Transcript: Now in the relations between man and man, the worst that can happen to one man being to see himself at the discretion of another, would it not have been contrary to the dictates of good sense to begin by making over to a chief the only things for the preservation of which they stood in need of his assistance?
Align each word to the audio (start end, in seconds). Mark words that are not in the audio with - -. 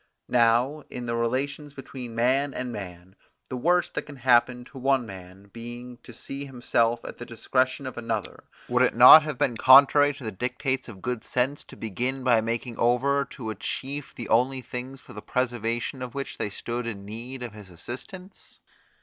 Now 0.29 0.81
in 0.89 1.05
the 1.05 1.15
relations 1.15 1.75
between 1.75 2.15
man 2.15 2.55
and 2.55 2.71
man, 2.73 3.15
the 3.49 3.55
worst 3.55 3.93
that 3.93 4.01
can 4.01 4.15
happen 4.15 4.63
to 4.65 4.79
one 4.79 5.05
man 5.05 5.51
being 5.53 5.97
to 5.97 6.11
see 6.11 6.43
himself 6.45 7.05
at 7.05 7.19
the 7.19 7.23
discretion 7.27 7.85
of 7.85 7.99
another, 7.99 8.45
would 8.67 8.81
it 8.81 8.95
not 8.95 9.21
have 9.21 9.37
been 9.37 9.55
contrary 9.57 10.11
to 10.15 10.23
the 10.23 10.31
dictates 10.31 10.87
of 10.87 11.03
good 11.03 11.23
sense 11.23 11.61
to 11.65 11.75
begin 11.75 12.23
by 12.23 12.41
making 12.41 12.77
over 12.79 13.25
to 13.25 13.51
a 13.51 13.55
chief 13.55 14.15
the 14.15 14.29
only 14.29 14.61
things 14.63 14.99
for 14.99 15.13
the 15.13 15.21
preservation 15.21 16.01
of 16.01 16.15
which 16.15 16.39
they 16.39 16.49
stood 16.49 16.87
in 16.87 17.05
need 17.05 17.43
of 17.43 17.53
his 17.53 17.69
assistance? 17.69 18.59